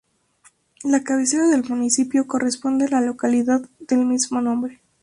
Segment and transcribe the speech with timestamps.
[0.83, 4.81] La cabecera del municipio corresponde a la localidad del mismo nombre.